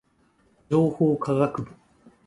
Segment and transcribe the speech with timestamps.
[0.03, 0.03] 情
[0.89, 1.71] 報科学部